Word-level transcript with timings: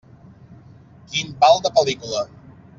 Quin 1.13 1.31
pal 1.45 1.63
de 1.69 1.73
pel·lícula. 1.79 2.29